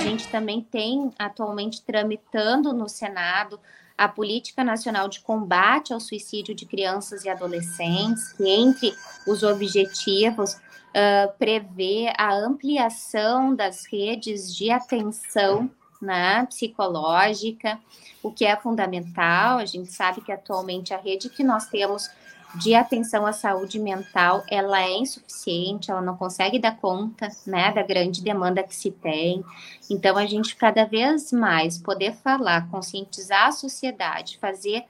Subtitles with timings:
[0.00, 3.60] gente também tem atualmente tramitando no Senado
[3.96, 8.94] a Política Nacional de Combate ao Suicídio de Crianças e Adolescentes, que entre
[9.26, 17.78] os objetivos uh, prevê a ampliação das redes de atenção né, psicológica,
[18.22, 19.58] o que é fundamental.
[19.58, 22.10] A gente sabe que atualmente a rede que nós temos
[22.56, 27.82] de atenção à saúde mental, ela é insuficiente, ela não consegue dar conta, né, da
[27.82, 29.44] grande demanda que se tem.
[29.88, 34.84] Então, a gente cada vez mais poder falar, conscientizar a sociedade, fazer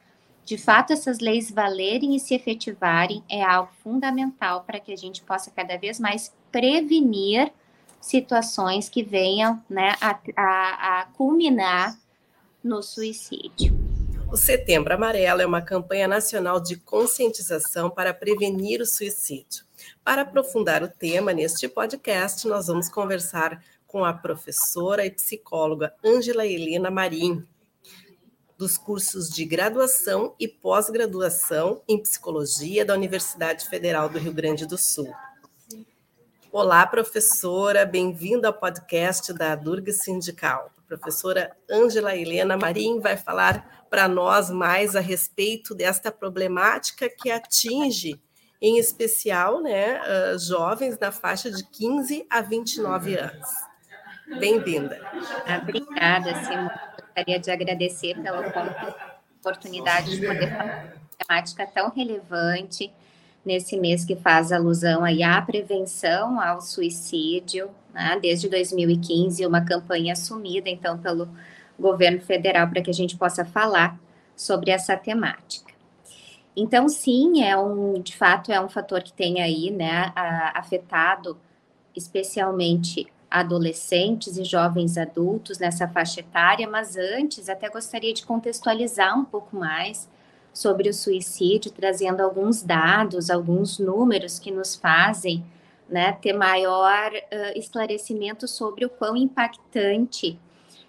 [0.44, 5.22] de fato essas leis valerem e se efetivarem é algo fundamental para que a gente
[5.22, 7.52] possa cada vez mais prevenir
[8.00, 11.96] situações que venham, né, a, a, a culminar
[12.64, 13.79] no suicídio.
[14.32, 19.64] O Setembro Amarelo é uma campanha nacional de conscientização para prevenir o suicídio.
[20.04, 26.46] Para aprofundar o tema neste podcast, nós vamos conversar com a professora e psicóloga Ângela
[26.46, 27.44] Helena Marim,
[28.56, 34.78] dos cursos de graduação e pós-graduação em psicologia da Universidade Federal do Rio Grande do
[34.78, 35.12] Sul.
[36.52, 40.70] Olá, professora, bem-vinda ao podcast da Durga Sindical.
[40.90, 48.20] Professora Ângela Helena Marim vai falar para nós mais a respeito desta problemática que atinge,
[48.60, 53.48] em especial, né, uh, jovens na faixa de 15 a 29 anos.
[54.40, 55.00] Bem-vinda.
[55.62, 56.70] Obrigada, Simone.
[57.00, 58.40] Gostaria de agradecer pela
[59.38, 62.92] oportunidade de poder falar uma temática tão relevante
[63.44, 68.18] nesse mês que faz alusão aí à prevenção ao suicídio, né?
[68.20, 71.28] desde 2015, uma campanha assumida, então, pelo
[71.78, 73.98] governo federal para que a gente possa falar
[74.36, 75.72] sobre essa temática.
[76.56, 80.12] Então, sim, é um, de fato, é um fator que tem aí, né,
[80.54, 81.38] afetado
[81.96, 89.24] especialmente adolescentes e jovens adultos nessa faixa etária, mas antes até gostaria de contextualizar um
[89.24, 90.08] pouco mais
[90.52, 95.44] sobre o suicídio, trazendo alguns dados, alguns números que nos fazem
[95.88, 100.38] né, ter maior uh, esclarecimento sobre o quão impactante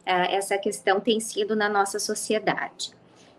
[0.01, 2.91] uh, essa questão tem sido na nossa sociedade.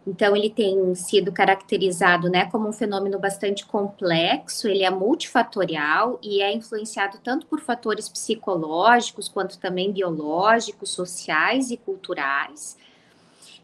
[0.04, 6.42] Então, ele tem sido caracterizado né, como um fenômeno bastante complexo, ele é multifatorial e
[6.42, 12.76] é influenciado tanto por fatores psicológicos, quanto também biológicos, sociais e culturais.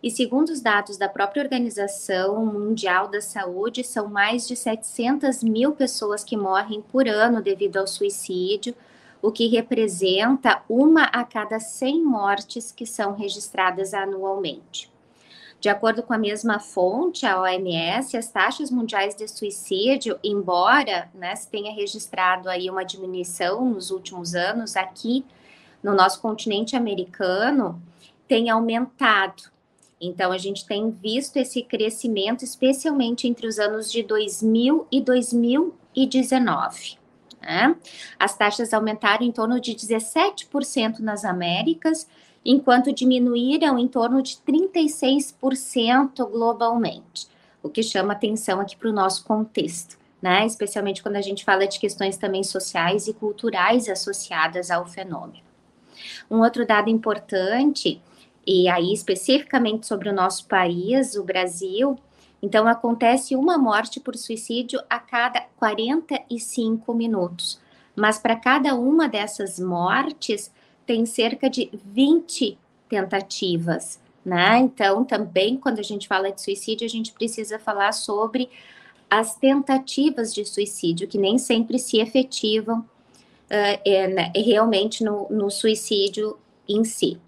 [0.03, 5.72] E segundo os dados da própria Organização Mundial da Saúde, são mais de 700 mil
[5.72, 8.75] pessoas que morrem por ano devido ao suicídio,
[9.20, 14.88] o que representa uma a cada 100 mortes que são registradas anualmente.
[15.60, 21.34] De acordo com a mesma fonte, a OMS, as taxas mundiais de suicídio, embora né,
[21.34, 25.25] se tenha registrado aí uma diminuição nos últimos anos, aqui
[25.82, 27.82] no nosso continente americano,
[28.28, 29.50] tem aumentado.
[30.00, 36.98] Então, a gente tem visto esse crescimento, especialmente entre os anos de 2000 e 2019.
[37.42, 37.76] Né?
[38.19, 42.06] As taxas aumentaram em torno de 17% nas Américas,
[42.44, 47.26] enquanto diminuíram em torno de 36% globalmente,
[47.62, 50.47] o que chama atenção aqui para o nosso contexto, né?
[50.47, 55.48] especialmente quando a gente fala de questões também sociais e culturais associadas ao fenômeno.
[56.31, 58.00] Um outro dado importante,
[58.48, 61.98] e aí especificamente sobre o nosso país, o Brasil,
[62.42, 67.60] então, acontece uma morte por suicídio a cada 45 minutos.
[67.97, 70.53] Mas para cada uma dessas mortes,
[70.87, 72.56] tem cerca de 20
[72.88, 74.58] tentativas, né?
[74.58, 78.48] Então, também, quando a gente fala de suicídio, a gente precisa falar sobre
[79.10, 85.50] as tentativas de suicídio, que nem sempre se efetivam uh, é, né, realmente no, no
[85.50, 86.38] suicídio
[86.69, 87.19] em si.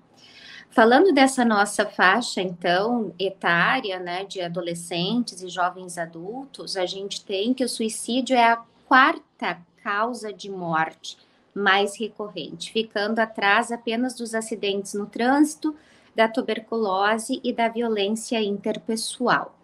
[0.70, 7.52] Falando dessa nossa faixa, então, etária, né, de adolescentes e jovens adultos, a gente tem
[7.52, 11.18] que o suicídio é a quarta causa de morte
[11.52, 15.74] mais recorrente, ficando atrás apenas dos acidentes no trânsito,
[16.14, 19.56] da tuberculose e da violência interpessoal.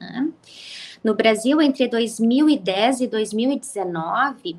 [0.00, 0.30] Né?
[1.02, 4.56] No Brasil, entre 2010 e 2019,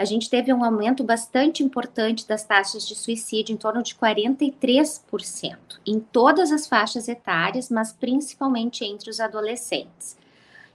[0.00, 5.58] a gente teve um aumento bastante importante das taxas de suicídio, em torno de 43%,
[5.86, 10.16] em todas as faixas etárias, mas principalmente entre os adolescentes.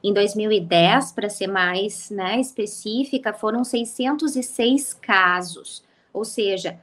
[0.04, 5.84] Em 2010, para ser mais né, específica, foram 606 casos,
[6.14, 6.80] ou seja,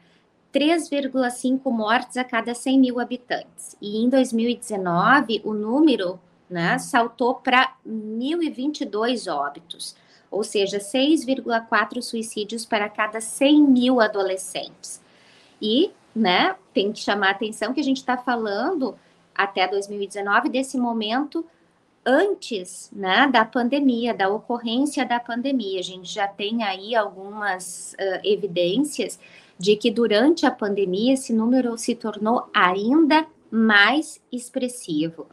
[0.52, 3.76] 3,5 mortes a cada 100 mil habitantes.
[3.80, 6.18] E em 2019, o número
[6.50, 9.94] né, saltou para 1.022 óbitos
[10.32, 15.00] ou seja, 6,4 suicídios para cada 100 mil adolescentes.
[15.61, 18.99] E né, tem que chamar a atenção que a gente está falando
[19.34, 21.44] até 2019 desse momento
[22.05, 25.79] antes né, da pandemia, da ocorrência da pandemia.
[25.79, 29.19] A gente já tem aí algumas uh, evidências
[29.58, 35.26] de que durante a pandemia esse número se tornou ainda mais expressivo,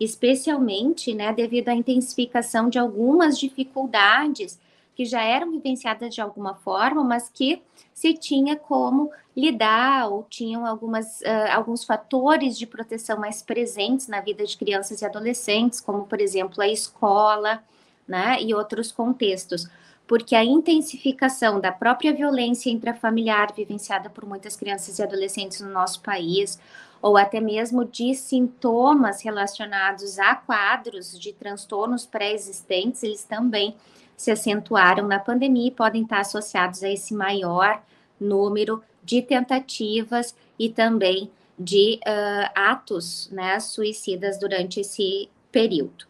[0.00, 4.58] especialmente né, devido à intensificação de algumas dificuldades
[4.94, 7.60] que já eram vivenciadas de alguma forma, mas que
[7.92, 14.22] se tinha como lidar ou tinham algumas, uh, alguns fatores de proteção mais presentes na
[14.22, 17.62] vida de crianças e adolescentes, como, por exemplo, a escola,
[18.08, 19.68] né, e outros contextos.
[20.06, 26.00] Porque a intensificação da própria violência intrafamiliar vivenciada por muitas crianças e adolescentes no nosso
[26.00, 26.58] país,
[27.00, 33.76] ou até mesmo de sintomas relacionados a quadros de transtornos pré-existentes, eles também
[34.16, 37.82] se acentuaram na pandemia e podem estar associados a esse maior
[38.18, 46.06] número de tentativas e também de uh, atos né, suicidas durante esse período.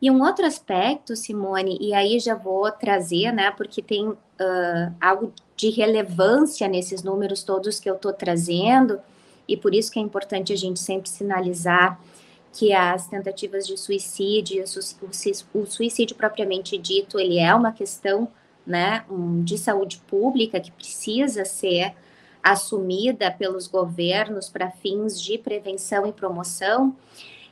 [0.00, 4.18] E um outro aspecto, Simone, e aí já vou trazer, né, porque tem uh,
[5.00, 8.98] algo de relevância nesses números todos que eu estou trazendo,
[9.52, 12.00] e por isso que é importante a gente sempre sinalizar
[12.52, 14.64] que as tentativas de suicídio,
[15.54, 18.28] o suicídio propriamente dito, ele é uma questão
[18.66, 19.04] né,
[19.42, 21.94] de saúde pública que precisa ser
[22.42, 26.96] assumida pelos governos para fins de prevenção e promoção,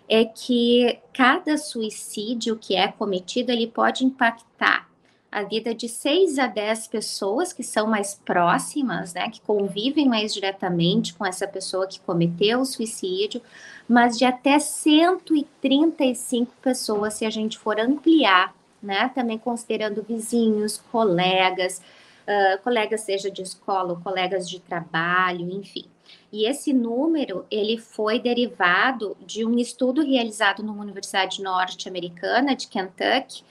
[0.09, 4.90] é que cada suicídio que é cometido, ele pode impactar
[5.31, 10.35] a vida de 6 a 10 pessoas que são mais próximas, né, que convivem mais
[10.35, 13.41] diretamente com essa pessoa que cometeu o suicídio,
[13.89, 21.81] mas de até 135 pessoas se a gente for ampliar, né, também considerando vizinhos, colegas,
[22.27, 25.85] uh, colegas seja de escola colegas de trabalho, enfim.
[26.33, 33.45] E esse número, ele foi derivado de um estudo realizado numa universidade norte-americana de Kentucky,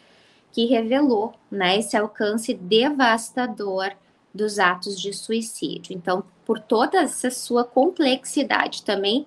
[0.52, 3.92] que revelou né, esse alcance devastador
[4.34, 5.96] dos atos de suicídio.
[5.96, 9.26] Então, por toda essa sua complexidade também,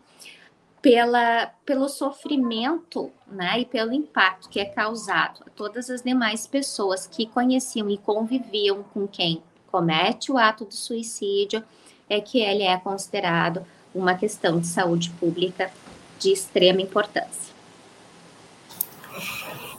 [0.81, 7.07] pela, pelo sofrimento né, e pelo impacto que é causado a todas as demais pessoas
[7.07, 9.41] que conheciam e conviviam com quem
[9.71, 11.63] comete o ato do suicídio,
[12.11, 13.65] é que ele é considerado
[13.95, 15.71] uma questão de saúde pública
[16.19, 17.53] de extrema importância.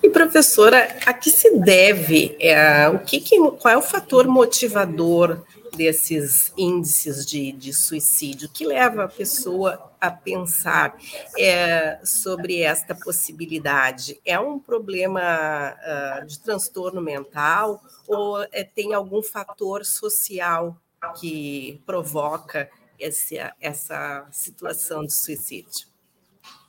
[0.04, 2.36] E professora, a que se deve?
[2.40, 5.44] É, o que, que, qual é o fator motivador
[5.76, 8.50] desses índices de, de suicídio?
[8.50, 10.98] que leva a pessoa a pensar
[11.40, 14.20] é, sobre esta possibilidade?
[14.26, 20.78] É um problema uh, de transtorno mental ou é, tem algum fator social
[21.20, 22.70] que provoca
[23.00, 25.93] esse, essa situação de suicídio?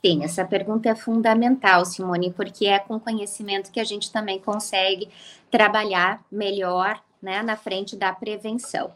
[0.03, 5.09] Sim, essa pergunta é fundamental, Simone, porque é com conhecimento que a gente também consegue
[5.49, 8.91] trabalhar melhor né, na frente da prevenção.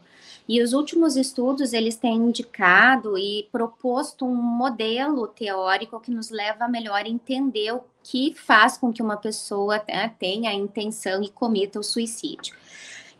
[0.48, 6.64] E os últimos estudos, eles têm indicado e proposto um modelo teórico que nos leva
[6.64, 11.28] a melhor entender o que faz com que uma pessoa né, tenha a intenção e
[11.28, 12.54] cometa o suicídio.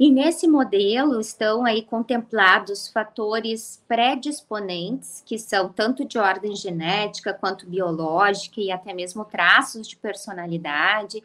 [0.01, 7.67] E nesse modelo estão aí contemplados fatores predisponentes, que são tanto de ordem genética quanto
[7.67, 11.23] biológica e até mesmo traços de personalidade,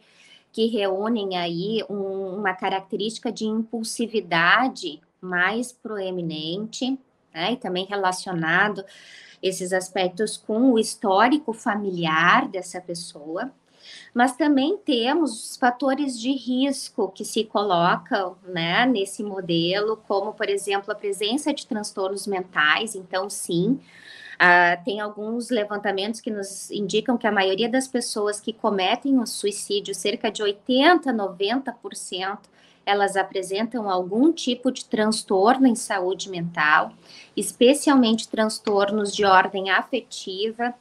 [0.51, 6.99] que reúnem aí um, uma característica de impulsividade mais proeminente,
[7.33, 8.83] né, e também relacionado
[9.41, 13.53] esses aspectos com o histórico familiar dessa pessoa
[14.15, 20.47] mas também temos os fatores de risco que se colocam né, nesse modelo, como, por
[20.47, 22.95] exemplo, a presença de transtornos mentais.
[22.95, 23.77] Então, sim,
[24.35, 29.27] uh, tem alguns levantamentos que nos indicam que a maioria das pessoas que cometem o
[29.27, 32.39] suicídio, cerca de 80%, 90%,
[32.85, 36.93] elas apresentam algum tipo de transtorno em saúde mental,
[37.35, 40.73] especialmente transtornos de ordem afetiva,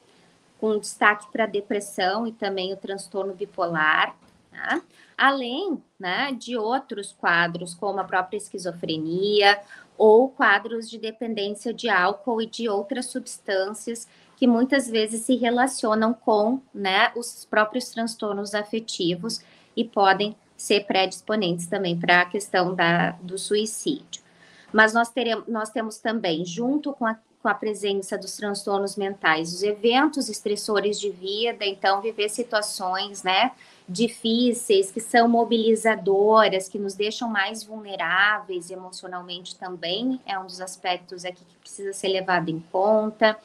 [0.65, 4.17] com destaque para depressão e também o transtorno bipolar,
[4.51, 4.81] tá?
[5.15, 9.61] além né, de outros quadros, como a própria esquizofrenia
[9.99, 16.15] ou quadros de dependência de álcool e de outras substâncias que muitas vezes se relacionam
[16.15, 19.45] com né, os próprios transtornos afetivos
[19.77, 24.25] e podem ser predisponentes também para a questão da, do suicídio.
[24.73, 29.53] Mas nós, teremos, nós temos também, junto com a com a presença dos transtornos mentais,
[29.53, 33.53] os eventos estressores de vida, então viver situações, né,
[33.87, 41.27] difíceis, que são mobilizadoras, que nos deixam mais vulneráveis emocionalmente também, é um dos aspectos
[41.27, 43.39] aqui que precisa ser levado em conta.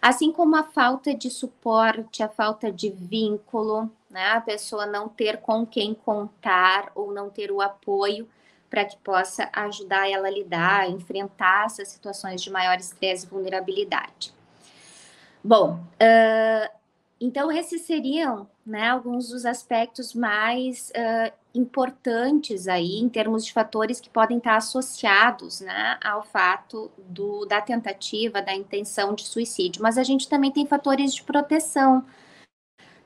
[0.00, 4.28] Assim como a falta de suporte, a falta de vínculo, né?
[4.30, 8.28] A pessoa não ter com quem contar ou não ter o apoio
[8.70, 13.28] para que possa ajudar ela a lidar, a enfrentar essas situações de maior estresse e
[13.28, 14.32] vulnerabilidade.
[15.42, 16.70] Bom, uh,
[17.20, 24.00] então esses seriam né, alguns dos aspectos mais uh, importantes aí em termos de fatores
[24.00, 29.82] que podem estar associados né, ao fato do, da tentativa, da intenção de suicídio.
[29.82, 32.04] Mas a gente também tem fatores de proteção,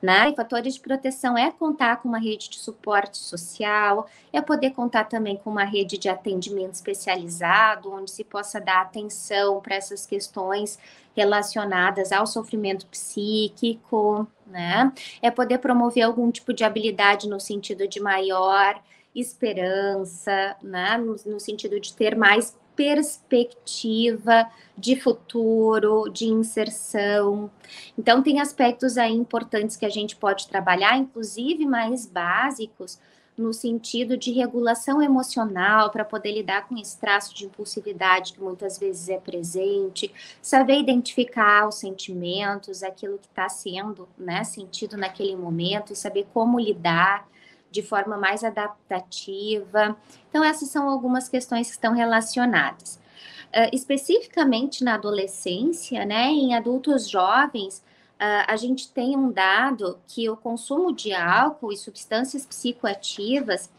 [0.05, 0.29] né?
[0.29, 5.05] E fatores de proteção é contar com uma rede de suporte social, é poder contar
[5.05, 10.77] também com uma rede de atendimento especializado, onde se possa dar atenção para essas questões
[11.15, 14.93] relacionadas ao sofrimento psíquico, né?
[15.23, 18.79] É poder promover algum tipo de habilidade no sentido de maior
[19.15, 20.97] esperança, né?
[20.97, 27.49] No, no sentido de ter mais perspectiva de futuro, de inserção.
[27.97, 32.99] Então, tem aspectos aí importantes que a gente pode trabalhar, inclusive mais básicos,
[33.37, 38.77] no sentido de regulação emocional, para poder lidar com esse traço de impulsividade que muitas
[38.77, 45.91] vezes é presente, saber identificar os sentimentos, aquilo que está sendo né, sentido naquele momento
[45.91, 47.27] e saber como lidar
[47.75, 49.97] de forma mais adaptativa.
[50.29, 52.95] Então, essas são algumas questões que estão relacionadas.
[53.47, 57.79] Uh, especificamente na adolescência, né, em adultos jovens,
[58.19, 63.69] uh, a gente tem um dado que o consumo de álcool e substâncias psicoativas,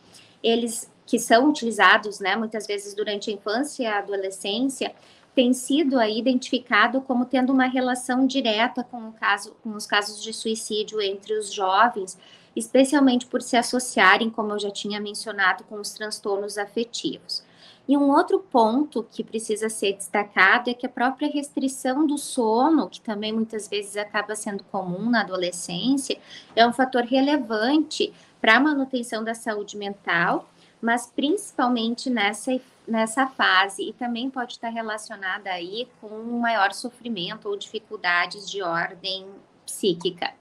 [0.43, 4.95] eles que são utilizados, né, muitas vezes durante a infância e a adolescência,
[5.35, 10.23] tem sido aí identificado como tendo uma relação direta com, o caso, com os casos
[10.23, 12.19] de suicídio entre os jovens,
[12.57, 17.45] especialmente por se associarem, como eu já tinha mencionado, com os transtornos afetivos.
[17.89, 22.89] E um outro ponto que precisa ser destacado é que a própria restrição do sono,
[22.89, 26.19] que também muitas vezes acaba sendo comum na adolescência,
[26.57, 30.49] é um fator relevante para a manutenção da saúde mental,
[30.81, 32.59] mas principalmente nessa,
[32.89, 38.63] nessa fase, e também pode estar relacionada aí com um maior sofrimento ou dificuldades de
[38.63, 39.27] ordem
[39.65, 40.33] psíquica.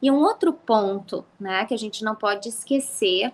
[0.00, 3.32] E um outro ponto né, que a gente não pode esquecer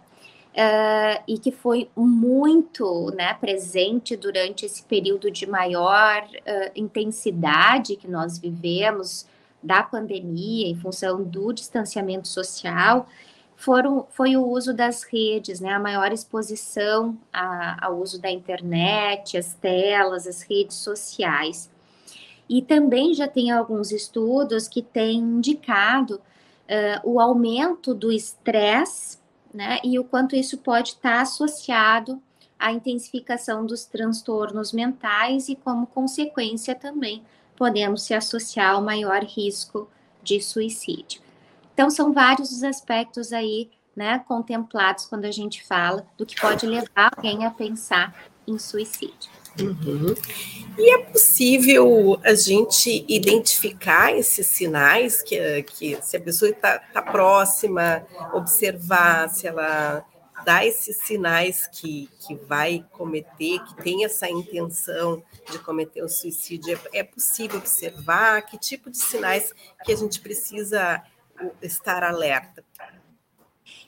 [0.54, 8.06] Uh, e que foi muito né, presente durante esse período de maior uh, intensidade que
[8.06, 9.26] nós vivemos
[9.61, 13.09] da pandemia, em função do distanciamento social,
[13.56, 19.37] foram, foi o uso das redes, né, a maior exposição a, ao uso da internet,
[19.37, 21.71] as telas, as redes sociais.
[22.49, 26.21] E também já tem alguns estudos que têm indicado
[26.68, 29.18] uh, o aumento do estresse,
[29.52, 32.21] né, e o quanto isso pode estar associado
[32.59, 37.23] à intensificação dos transtornos mentais e, como consequência, também
[37.56, 39.88] podemos se associar ao maior risco
[40.23, 41.23] de suicídio.
[41.73, 46.66] Então, são vários os aspectos aí, né, contemplados quando a gente fala do que pode
[46.66, 48.14] levar alguém a pensar
[48.47, 49.30] em suicídio.
[49.61, 50.14] Uhum.
[50.76, 57.00] E é possível a gente identificar esses sinais que, que se a pessoa está tá
[57.00, 60.04] próxima, observar se ela
[60.44, 66.78] dá esses sinais que, que vai cometer, que tem essa intenção de cometer o suicídio,
[66.92, 71.02] é, é possível observar que tipo de sinais que a gente precisa
[71.62, 72.64] estar alerta?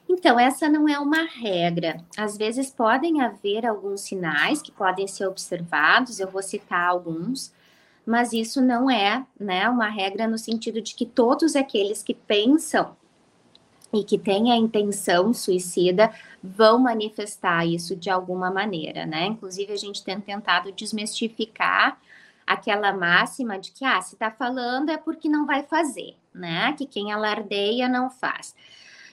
[0.08, 2.00] Então, essa não é uma regra.
[2.16, 7.52] Às vezes podem haver alguns sinais que podem ser observados, eu vou citar alguns,
[8.04, 12.96] mas isso não é né, uma regra no sentido de que todos aqueles que pensam
[13.92, 19.26] e que têm a intenção suicida vão manifestar isso de alguma maneira, né?
[19.26, 21.98] Inclusive, a gente tem tentado desmistificar
[22.46, 26.72] aquela máxima de que, ah, se tá falando é porque não vai fazer, né?
[26.74, 28.54] Que quem alardeia não faz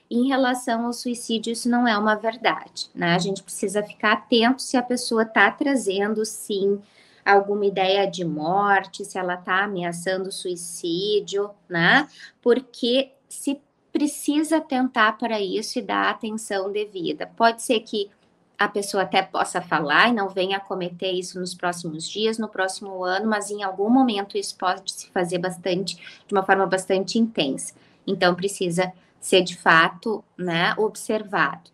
[0.09, 3.15] em relação ao suicídio, isso não é uma verdade, né?
[3.15, 6.79] A gente precisa ficar atento se a pessoa está trazendo, sim,
[7.25, 12.07] alguma ideia de morte, se ela está ameaçando suicídio, né?
[12.41, 13.59] Porque se
[13.91, 17.27] precisa tentar para isso e dar atenção devida.
[17.35, 18.09] Pode ser que
[18.57, 22.47] a pessoa até possa falar e não venha a cometer isso nos próximos dias, no
[22.47, 27.19] próximo ano, mas em algum momento isso pode se fazer bastante, de uma forma bastante
[27.19, 27.73] intensa.
[28.05, 28.91] Então precisa
[29.23, 31.71] ser de fato né, observado.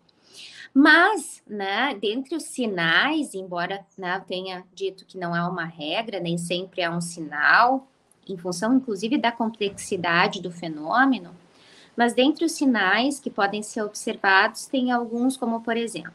[0.72, 6.20] Mas, né, dentre os sinais, embora né, eu tenha dito que não é uma regra,
[6.20, 7.88] nem sempre é um sinal,
[8.28, 11.34] em função inclusive da complexidade do fenômeno,
[11.96, 16.14] Mas dentre os sinais que podem ser observados, tem alguns, como por exemplo,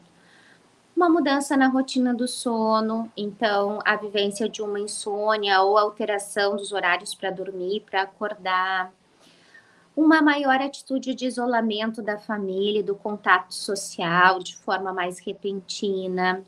[0.96, 6.72] uma mudança na rotina do sono, então a vivência de uma insônia ou alteração dos
[6.72, 8.90] horários para dormir, para acordar,
[9.96, 16.44] uma maior atitude de isolamento da família, do contato social de forma mais repentina.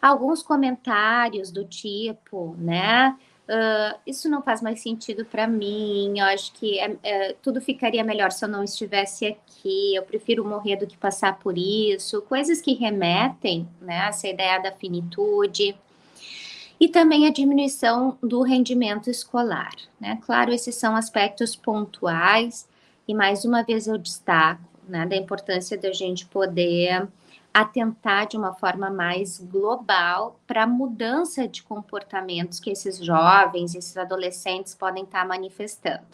[0.00, 3.16] Alguns comentários do tipo, né?
[3.42, 6.18] Uh, isso não faz mais sentido para mim.
[6.18, 9.94] Eu acho que é, é, tudo ficaria melhor se eu não estivesse aqui.
[9.94, 12.20] Eu prefiro morrer do que passar por isso.
[12.22, 15.76] Coisas que remetem, né, a essa ideia da finitude.
[16.80, 19.74] E também a diminuição do rendimento escolar.
[20.00, 20.18] Né?
[20.26, 22.66] Claro, esses são aspectos pontuais.
[23.06, 27.08] E mais uma vez eu destaco né, da importância da gente poder
[27.52, 33.96] atentar de uma forma mais global para a mudança de comportamentos que esses jovens, esses
[33.96, 36.06] adolescentes podem estar tá manifestando.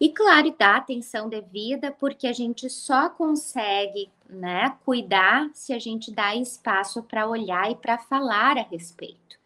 [0.00, 6.10] E claro, dar atenção devida, porque a gente só consegue né, cuidar se a gente
[6.10, 9.38] dá espaço para olhar e para falar a respeito.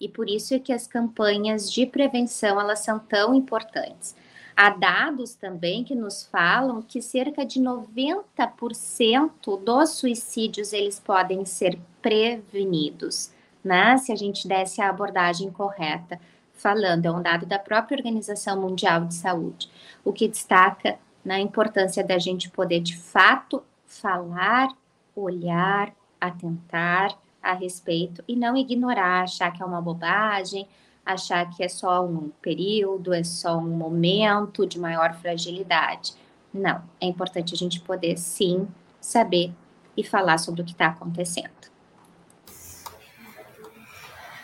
[0.00, 4.16] E por isso é que as campanhas de prevenção elas são tão importantes.
[4.64, 11.80] Há dados também que nos falam que cerca de 90% dos suicídios eles podem ser
[12.00, 13.32] prevenidos,
[13.64, 13.98] né?
[13.98, 16.20] Se a gente desse a abordagem correta,
[16.52, 19.68] falando, é um dado da própria Organização Mundial de Saúde,
[20.04, 24.68] o que destaca na importância da gente poder de fato falar,
[25.16, 30.68] olhar, atentar a respeito e não ignorar, achar que é uma bobagem,
[31.04, 36.14] achar que é só um período, é só um momento de maior fragilidade.
[36.52, 38.68] Não, é importante a gente poder sim
[39.00, 39.52] saber
[39.96, 41.71] e falar sobre o que está acontecendo.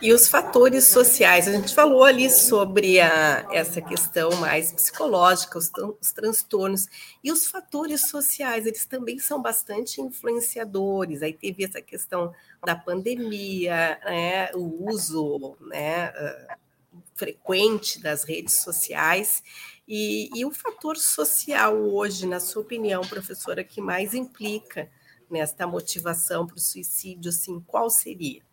[0.00, 5.72] E os fatores sociais, a gente falou ali sobre a, essa questão mais psicológica, os,
[6.00, 6.86] os, transtornos,
[7.22, 11.20] e os fatores sociais, eles também são bastante influenciadores.
[11.20, 12.32] Aí teve essa questão
[12.64, 19.42] da pandemia, né, o uso né, uh, frequente das redes sociais,
[19.88, 24.88] e, e o fator social hoje, na sua opinião, professora, que mais implica
[25.28, 28.47] nesta motivação para o suicídio, assim, qual seria?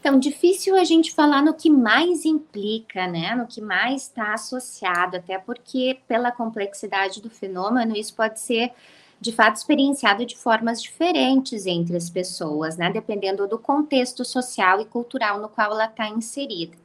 [0.00, 3.34] Então, difícil a gente falar no que mais implica, né?
[3.34, 8.72] No que mais está associado, até porque, pela complexidade do fenômeno, isso pode ser
[9.20, 12.90] de fato experienciado de formas diferentes entre as pessoas, né?
[12.90, 16.76] Dependendo do contexto social e cultural no qual ela está inserida.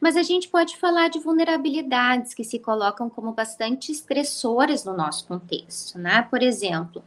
[0.00, 5.26] Mas a gente pode falar de vulnerabilidades que se colocam como bastante estressoras no nosso
[5.26, 6.22] contexto, né?
[6.30, 7.04] Por exemplo,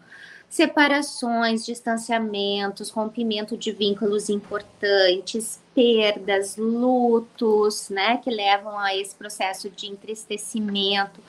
[0.54, 9.88] separações, distanciamentos, rompimento de vínculos importantes, perdas, lutos, né, que levam a esse processo de
[9.88, 11.20] entristecimento,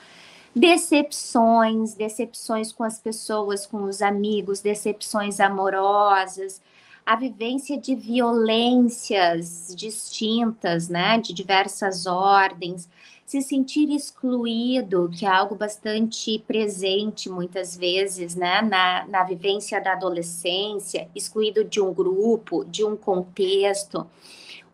[0.55, 6.61] decepções, decepções com as pessoas, com os amigos, decepções amorosas,
[7.05, 12.89] a vivência de violências distintas, né, de diversas ordens,
[13.25, 19.93] se sentir excluído, que é algo bastante presente muitas vezes, né, na, na vivência da
[19.93, 24.07] adolescência, excluído de um grupo, de um contexto,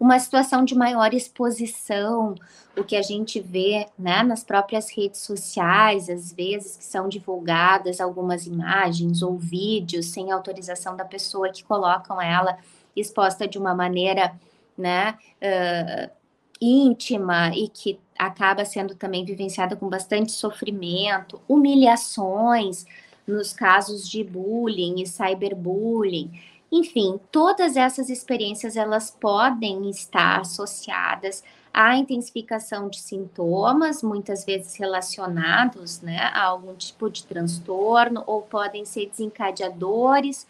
[0.01, 2.33] uma situação de maior exposição,
[2.75, 8.01] o que a gente vê né, nas próprias redes sociais, às vezes que são divulgadas
[8.01, 12.57] algumas imagens ou vídeos sem autorização da pessoa que colocam ela
[12.95, 14.33] exposta de uma maneira
[14.75, 16.11] né, uh,
[16.59, 22.87] íntima e que acaba sendo também vivenciada com bastante sofrimento, humilhações
[23.27, 26.31] nos casos de bullying e cyberbullying.
[26.71, 36.01] Enfim, todas essas experiências elas podem estar associadas à intensificação de sintomas, muitas vezes relacionados
[36.01, 40.47] né, a algum tipo de transtorno, ou podem ser desencadeadores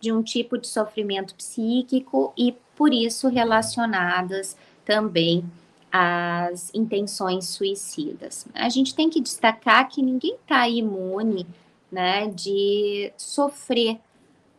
[0.00, 5.44] de um tipo de sofrimento psíquico e, por isso, relacionadas também
[5.92, 8.46] as intenções suicidas.
[8.54, 11.46] A gente tem que destacar que ninguém está imune
[11.90, 13.98] né, de sofrer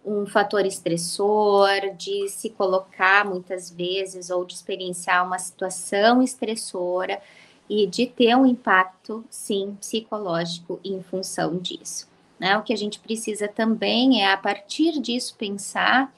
[0.05, 7.21] um fator estressor, de se colocar muitas vezes ou de experienciar uma situação estressora
[7.69, 12.07] e de ter um impacto, sim, psicológico em função disso.
[12.39, 12.57] Né?
[12.57, 16.11] O que a gente precisa também é, a partir disso, pensar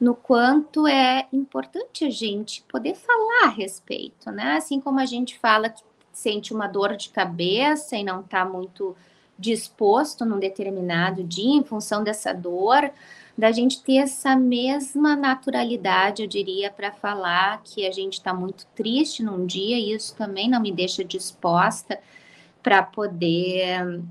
[0.00, 4.56] no quanto é importante a gente poder falar a respeito, né?
[4.56, 8.96] Assim como a gente fala que sente uma dor de cabeça e não está muito
[9.38, 12.90] disposto num determinado dia em função dessa dor,
[13.36, 18.66] da gente ter essa mesma naturalidade, eu diria, para falar que a gente está muito
[18.74, 22.00] triste num dia e isso também não me deixa disposta
[22.60, 24.02] para poder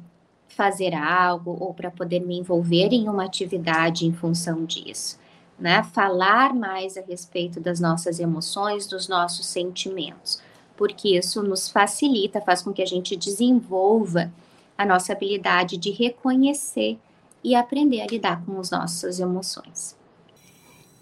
[0.47, 5.19] fazer algo ou para poder me envolver em uma atividade em função disso.
[5.59, 5.83] Né?
[5.83, 10.41] Falar mais a respeito das nossas emoções, dos nossos sentimentos,
[10.77, 14.31] porque isso nos facilita, faz com que a gente desenvolva
[14.77, 16.97] a nossa habilidade de reconhecer
[17.43, 19.95] e aprender a lidar com as nossas emoções.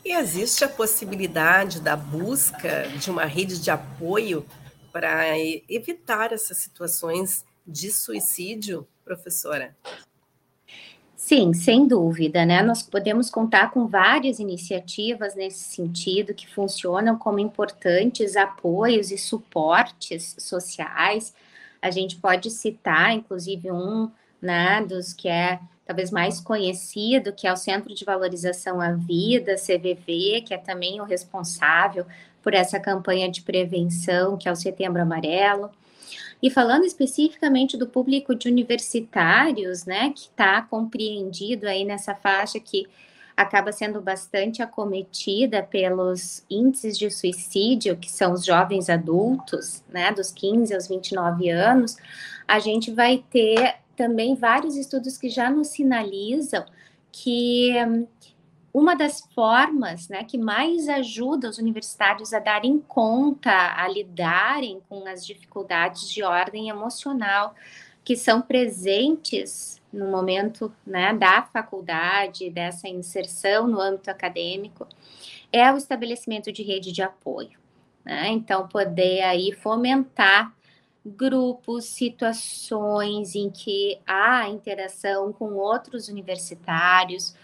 [0.03, 4.45] E existe a possibilidade da busca de uma rede de apoio
[4.91, 9.75] para evitar essas situações de suicídio, professora?
[11.15, 12.61] Sim, sem dúvida, né?
[12.61, 20.35] Nós podemos contar com várias iniciativas nesse sentido que funcionam como importantes apoios e suportes
[20.38, 21.33] sociais.
[21.86, 24.10] A gente pode citar, inclusive, um
[24.41, 29.54] né, dos que é talvez mais conhecido, que é o Centro de Valorização à Vida,
[29.54, 32.04] CVV, que é também o responsável
[32.41, 35.69] por essa campanha de prevenção, que é o Setembro Amarelo.
[36.41, 42.88] E falando especificamente do público de universitários, né, que está compreendido aí nessa faixa que
[43.36, 50.32] acaba sendo bastante acometida pelos índices de suicídio, que são os jovens adultos, né, dos
[50.32, 51.98] 15 aos 29 anos,
[52.48, 56.65] a gente vai ter também vários estudos que já nos sinalizam
[57.12, 58.08] que hum,
[58.74, 65.08] uma das formas né, que mais ajuda os universitários a darem conta, a lidarem com
[65.08, 67.56] as dificuldades de ordem emocional
[68.05, 74.87] que são presentes no momento né, da faculdade, dessa inserção no âmbito acadêmico,
[75.51, 77.57] é o estabelecimento de rede de apoio.
[78.05, 78.27] Né?
[78.29, 80.53] Então, poder aí fomentar
[81.03, 87.35] grupos, situações em que há interação com outros universitários,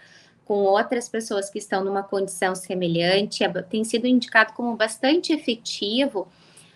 [0.44, 6.28] com outras pessoas que estão numa condição semelhante, é, tem sido indicado como bastante efetivo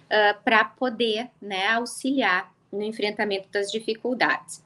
[0.07, 4.65] uh, para poder né, auxiliar no enfrentamento das dificuldades.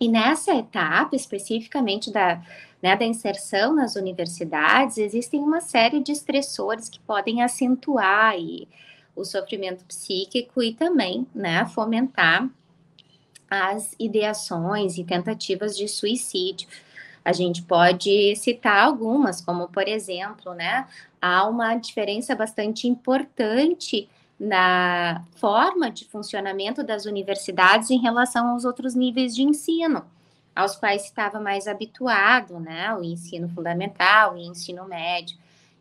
[0.00, 2.42] E nessa etapa, especificamente da,
[2.82, 8.68] né, da inserção nas universidades, existem uma série de estressores que podem acentuar aí
[9.14, 12.48] o sofrimento psíquico e também né, fomentar
[13.48, 16.68] as ideações e tentativas de suicídio.
[17.24, 20.86] A gente pode citar algumas, como por exemplo, né,
[21.20, 28.94] há uma diferença bastante importante na forma de funcionamento das universidades em relação aos outros
[28.94, 30.04] níveis de ensino,
[30.54, 35.36] aos quais estava mais habituado, né, o ensino fundamental e ensino médio.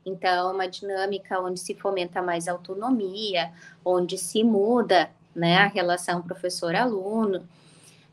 [0.05, 3.51] Então, uma dinâmica onde se fomenta mais autonomia,
[3.83, 7.43] onde se muda, né, a relação professor-aluno.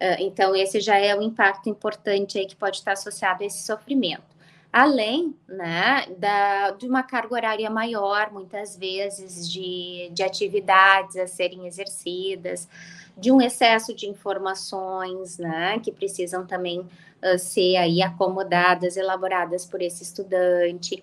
[0.00, 3.62] Ah, então, esse já é um impacto importante aí que pode estar associado a esse
[3.64, 4.31] sofrimento.
[4.72, 11.66] Além né, da, de uma carga horária maior, muitas vezes, de, de atividades a serem
[11.66, 12.66] exercidas,
[13.14, 19.82] de um excesso de informações, né, que precisam também uh, ser aí acomodadas, elaboradas por
[19.82, 21.02] esse estudante,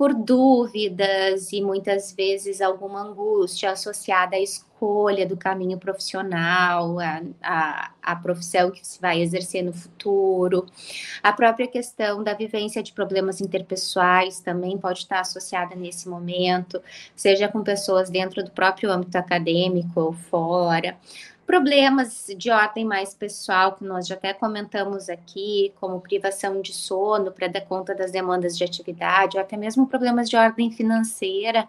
[0.00, 7.90] por dúvidas e muitas vezes alguma angústia associada à escolha do caminho profissional, a, a,
[8.02, 10.64] a profissão que se vai exercer no futuro,
[11.22, 16.82] a própria questão da vivência de problemas interpessoais também pode estar associada nesse momento,
[17.14, 20.96] seja com pessoas dentro do próprio âmbito acadêmico ou fora
[21.50, 27.32] problemas de ordem mais pessoal, que nós já até comentamos aqui, como privação de sono
[27.32, 31.66] para dar conta das demandas de atividade, ou até mesmo problemas de ordem financeira,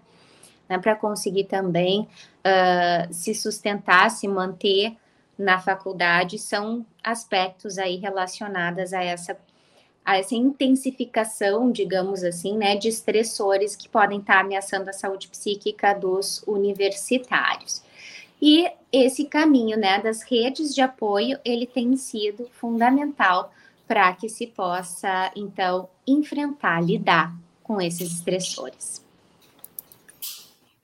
[0.69, 4.95] né, para conseguir também uh, se sustentar, se manter
[5.35, 9.35] na faculdade, são aspectos aí relacionados a essa
[10.03, 15.93] a essa intensificação, digamos assim, né, de estressores que podem estar ameaçando a saúde psíquica
[15.93, 17.83] dos universitários.
[18.41, 23.53] E esse caminho, né, das redes de apoio, ele tem sido fundamental
[23.87, 29.05] para que se possa, então, enfrentar, lidar com esses estressores.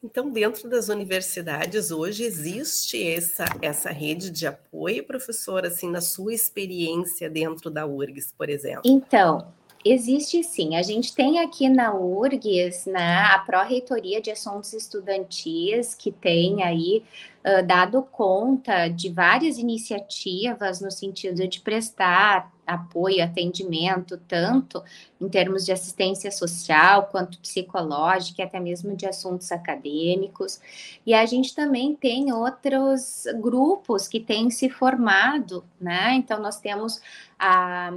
[0.03, 6.33] Então, dentro das universidades, hoje existe essa, essa rede de apoio, professora, assim, na sua
[6.33, 8.83] experiência dentro da URGS, por exemplo?
[8.85, 9.51] Então,
[9.89, 10.75] Existe sim.
[10.75, 17.03] A gente tem aqui na URGS né, a Pró-Reitoria de Assuntos Estudantis, que tem aí
[17.45, 24.83] uh, dado conta de várias iniciativas no sentido de prestar apoio, atendimento, tanto
[25.19, 30.59] em termos de assistência social quanto psicológica, até mesmo de assuntos acadêmicos.
[31.05, 36.13] E a gente também tem outros grupos que têm se formado, né?
[36.15, 37.01] Então, nós temos
[37.39, 37.89] a,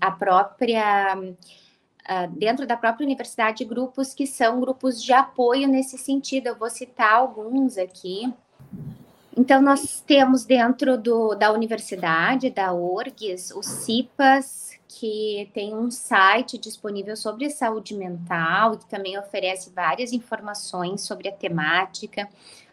[0.00, 1.14] a própria.
[2.32, 6.46] dentro da própria universidade, grupos que são grupos de apoio nesse sentido.
[6.46, 8.32] Eu vou citar alguns aqui
[9.36, 16.56] Então, nós temos dentro do, da universidade, da URGS, o CIPAS, que tem um site
[16.56, 22.26] disponível sobre saúde mental e que também oferece várias informações sobre a temática.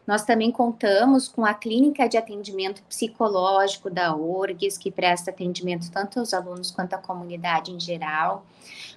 [0.08, 6.20] Nós também contamos com a clínica de atendimento psicológico da URGS, que presta atendimento tanto
[6.20, 8.46] aos alunos quanto à comunidade em geral.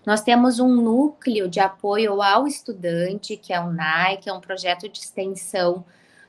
[0.05, 4.41] Nós temos um núcleo de apoio ao estudante, que é o NAI, que é um
[4.41, 5.85] projeto de extensão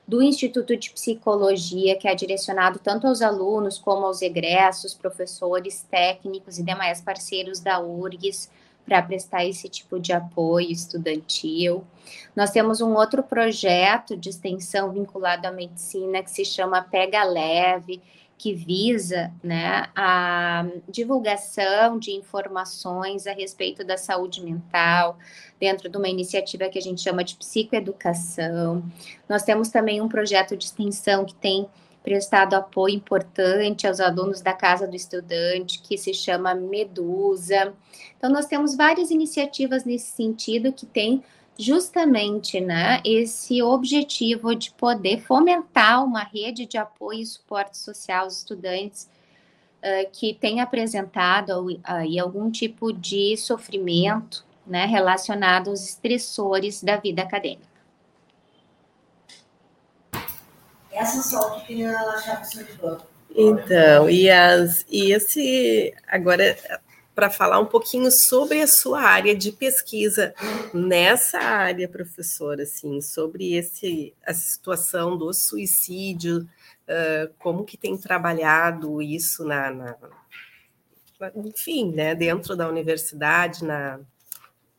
[0.08, 6.58] do Instituto de Psicologia, que é direcionado tanto aos alunos como aos egressos, professores, técnicos
[6.58, 8.50] e demais parceiros da URGS
[8.86, 11.84] para prestar esse tipo de apoio estudantil.
[12.34, 18.00] Nós temos um outro projeto de extensão vinculado à medicina que se chama Pega Leve,
[18.38, 25.18] que visa né, a divulgação de informações a respeito da saúde mental,
[25.58, 28.84] dentro de uma iniciativa que a gente chama de psicoeducação.
[29.28, 31.68] Nós temos também um projeto de extensão que tem
[32.02, 37.74] prestado apoio importante aos alunos da Casa do Estudante, que se chama Medusa.
[38.16, 41.22] Então, nós temos várias iniciativas nesse sentido que tem
[41.58, 48.38] justamente né, esse objetivo de poder fomentar uma rede de apoio e suporte social aos
[48.38, 49.10] estudantes
[49.82, 57.22] uh, que têm apresentado aí algum tipo de sofrimento né, relacionado aos estressores da vida
[57.22, 57.66] acadêmica.
[60.92, 63.06] Essa só que queria achar de banco.
[63.34, 66.56] Então, e, as, e esse agora
[67.18, 70.32] para falar um pouquinho sobre a sua área de pesquisa
[70.72, 76.48] nessa área, professora, assim, sobre esse a situação do suicídio,
[76.86, 79.96] uh, como que tem trabalhado isso na, na,
[81.18, 83.98] na, enfim, né, dentro da universidade, na,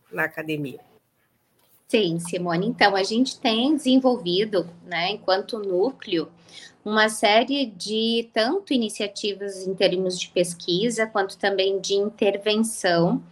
[0.10, 0.80] na academia.
[1.89, 2.67] Sim, Simone.
[2.67, 6.30] Então, a gente tem desenvolvido, né, enquanto núcleo,
[6.86, 13.23] uma série de tanto iniciativas em termos de pesquisa, quanto também de intervenção.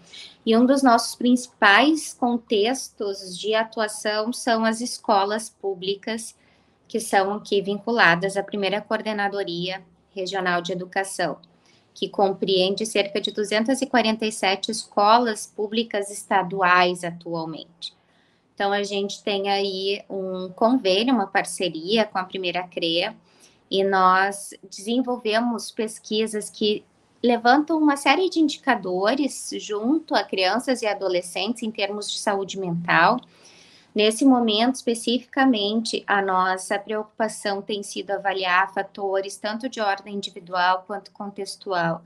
[0.43, 6.36] E um dos nossos principais contextos de atuação são as escolas públicas,
[6.88, 9.84] que são aqui vinculadas à primeira coordenadoria
[10.15, 11.38] regional de educação,
[11.93, 17.96] que compreende cerca de 247 escolas públicas estaduais atualmente.
[18.58, 23.15] Então, a gente tem aí um convênio, uma parceria com a primeira CREA,
[23.70, 26.84] e nós desenvolvemos pesquisas que
[27.22, 33.22] levantam uma série de indicadores junto a crianças e adolescentes em termos de saúde mental.
[33.93, 41.12] Nesse momento, especificamente, a nossa preocupação tem sido avaliar fatores tanto de ordem individual quanto
[41.12, 42.02] contextual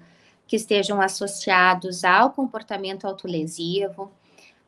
[0.46, 4.12] que estejam associados ao comportamento autolesivo.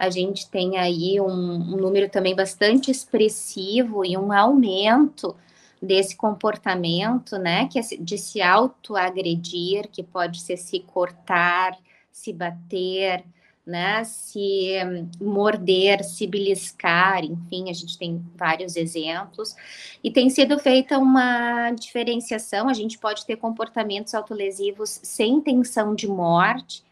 [0.04, 5.34] A gente tem aí um, um número também bastante expressivo e um aumento
[5.82, 11.78] desse comportamento, né, que é de se autoagredir, que pode ser se cortar,
[12.12, 13.24] se bater,
[13.66, 14.74] né, se
[15.22, 19.56] morder, se beliscar, enfim, a gente tem vários exemplos.
[20.04, 26.08] E tem sido feita uma diferenciação, a gente pode ter comportamentos autolesivos sem intenção de
[26.08, 26.84] morte,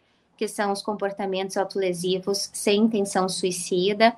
[0.42, 4.12] que são os comportamentos autolesivos sem intenção suicida,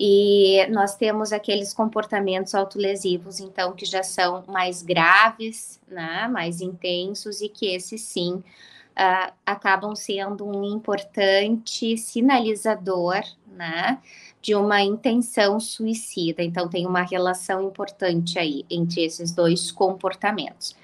[0.00, 7.42] e nós temos aqueles comportamentos autolesivos, então, que já são mais graves, né, mais intensos,
[7.42, 13.98] e que esses sim uh, acabam sendo um importante sinalizador, né,
[14.40, 16.42] de uma intenção suicida.
[16.42, 20.74] Então, tem uma relação importante aí entre esses dois comportamentos.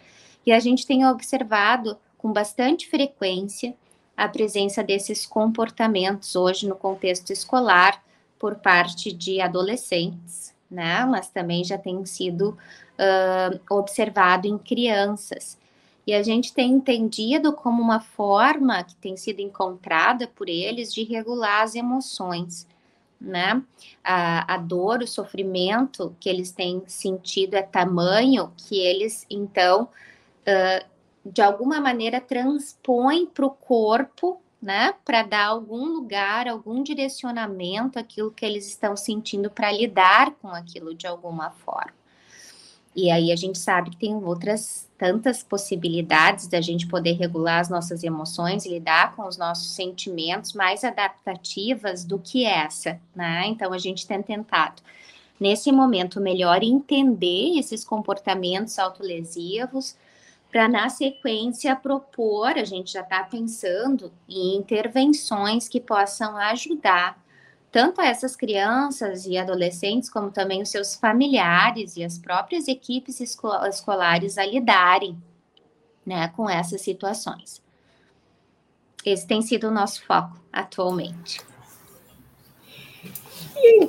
[0.45, 3.75] E a gente tem observado com bastante frequência
[4.21, 8.05] a presença desses comportamentos hoje no contexto escolar
[8.39, 11.07] por parte de adolescentes, né?
[11.07, 15.59] Mas também já tem sido uh, observado em crianças.
[16.07, 21.03] E a gente tem entendido como uma forma que tem sido encontrada por eles de
[21.03, 22.69] regular as emoções,
[23.19, 23.63] né?
[24.05, 29.85] A, a dor, o sofrimento que eles têm sentido é tamanho que eles, então,
[30.47, 30.91] uh,
[31.25, 38.31] de alguma maneira, transpõem para o corpo né, para dar algum lugar, algum direcionamento aquilo
[38.31, 41.99] que eles estão sentindo para lidar com aquilo de alguma forma.
[42.95, 47.71] E aí a gente sabe que tem outras tantas possibilidades da gente poder regular as
[47.71, 53.47] nossas emoções lidar com os nossos sentimentos mais adaptativas do que essa, né?
[53.47, 54.83] Então a gente tem tentado
[55.39, 59.97] nesse momento melhor entender esses comportamentos autolesivos,
[60.51, 67.21] para na sequência propor, a gente já está pensando em intervenções que possam ajudar
[67.71, 73.49] tanto essas crianças e adolescentes, como também os seus familiares e as próprias equipes esco
[73.67, 75.17] escolares a lidarem
[76.05, 77.63] né, com essas situações.
[79.05, 81.41] Esse tem sido o nosso foco atualmente.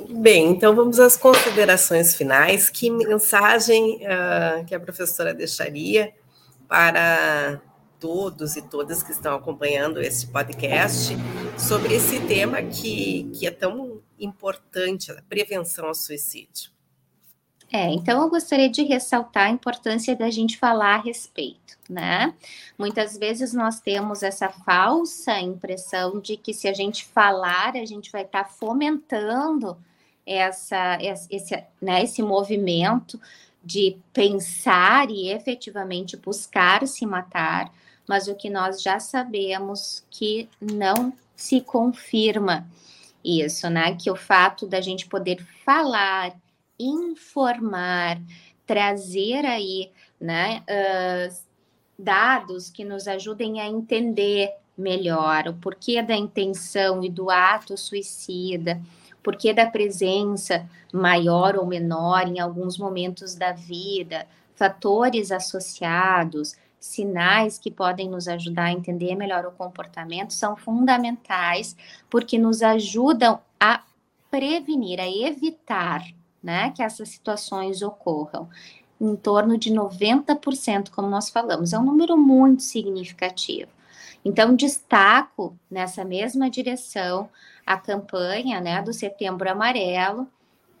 [0.08, 2.70] Bem, então vamos às considerações finais.
[2.70, 6.14] Que mensagem uh, que a professora deixaria
[6.68, 7.60] para
[7.98, 11.14] todos e todas que estão acompanhando esse podcast
[11.56, 16.72] sobre esse tema que, que é tão importante, a prevenção ao suicídio.
[17.72, 22.34] É, então eu gostaria de ressaltar a importância da gente falar a respeito, né?
[22.78, 28.12] Muitas vezes nós temos essa falsa impressão de que se a gente falar, a gente
[28.12, 29.78] vai estar tá fomentando
[30.26, 33.18] essa, esse, né, esse movimento
[33.64, 37.72] de pensar e efetivamente buscar se matar,
[38.08, 42.66] mas o que nós já sabemos que não se confirma
[43.24, 43.96] isso, né?
[43.96, 46.34] Que o fato da gente poder falar,
[46.78, 48.20] informar,
[48.66, 51.34] trazer aí, né, uh,
[51.98, 58.80] dados que nos ajudem a entender melhor o porquê da intenção e do ato suicida,
[59.22, 67.70] porquê da presença maior ou menor em alguns momentos da vida, fatores associados, sinais que
[67.70, 71.76] podem nos ajudar a entender melhor o comportamento são fundamentais
[72.10, 73.82] porque nos ajudam a
[74.30, 76.02] prevenir, a evitar
[76.42, 78.48] né, que essas situações ocorram.
[79.00, 83.70] Em torno de 90%, como nós falamos, é um número muito significativo.
[84.24, 87.28] Então, destaco nessa mesma direção
[87.66, 90.28] a campanha né, do Setembro Amarelo,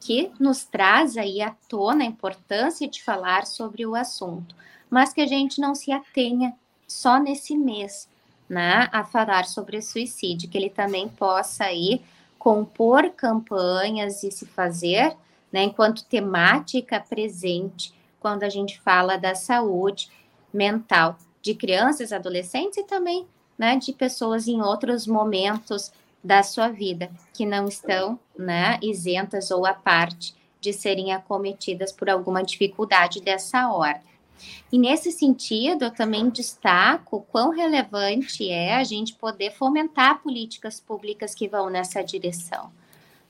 [0.00, 4.54] que nos traz aí à tona a importância de falar sobre o assunto
[4.92, 6.54] mas que a gente não se atenha
[6.86, 8.06] só nesse mês,
[8.46, 12.02] né, a falar sobre suicídio, que ele também possa aí
[12.38, 15.16] compor campanhas e se fazer,
[15.50, 20.10] né, enquanto temática presente quando a gente fala da saúde
[20.52, 25.90] mental de crianças, adolescentes e também, né, de pessoas em outros momentos
[26.22, 32.08] da sua vida que não estão, né, isentas ou à parte de serem acometidas por
[32.08, 34.12] alguma dificuldade dessa ordem.
[34.70, 41.34] E nesse sentido, eu também destaco quão relevante é a gente poder fomentar políticas públicas
[41.34, 42.72] que vão nessa direção.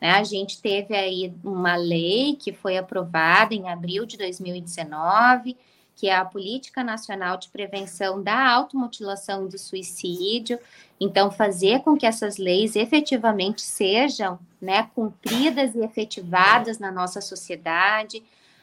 [0.00, 0.10] Né?
[0.10, 5.56] A gente teve aí uma lei que foi aprovada em abril de 2019,
[5.94, 10.58] que é a Política Nacional de Prevenção da Automutilação e do Suicídio.
[11.00, 18.22] Então, fazer com que essas leis efetivamente sejam né, cumpridas e efetivadas na nossa sociedade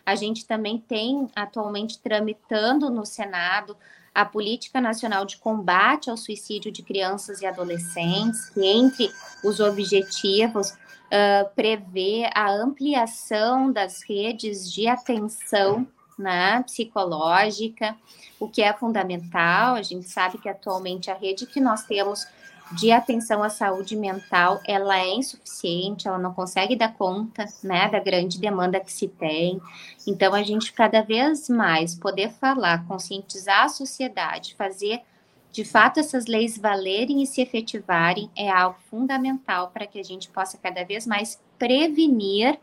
[0.09, 3.77] a gente também tem atualmente tramitando no Senado
[4.13, 9.11] a Política Nacional de Combate ao Suicídio de Crianças e Adolescentes, que entre
[9.43, 15.87] os objetivos uh, prevê a ampliação das redes de atenção
[16.19, 17.95] né, psicológica,
[18.39, 19.75] o que é fundamental.
[19.75, 22.27] A gente sabe que atualmente a rede que nós temos
[22.71, 27.99] de atenção à saúde mental, ela é insuficiente, ela não consegue dar conta, né, da
[27.99, 29.59] grande demanda que se tem.
[30.05, 35.01] Então, a gente cada vez mais poder falar, conscientizar a sociedade, fazer
[35.51, 40.29] de fato essas leis valerem e se efetivarem é algo fundamental para que a gente
[40.29, 42.59] possa cada vez mais prevenir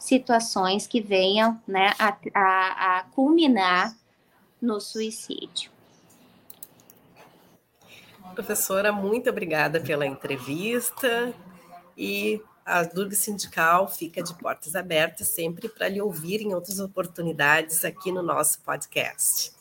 [0.00, 3.94] situações que venham, né, a, a, a culminar
[4.60, 5.70] no suicídio.
[8.34, 11.32] Professora, muito obrigada pela entrevista
[11.96, 17.84] e a Durga Sindical fica de portas abertas sempre para lhe ouvir em outras oportunidades
[17.84, 19.52] aqui no nosso podcast.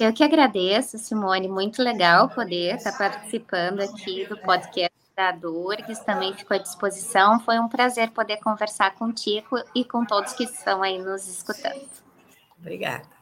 [0.00, 6.34] Eu que agradeço, Simone, muito legal poder estar participando aqui do podcast da Durgues, também
[6.34, 7.38] ficou à disposição.
[7.40, 11.88] Foi um prazer poder conversar contigo e com todos que estão aí nos escutando.
[12.58, 13.13] Obrigada.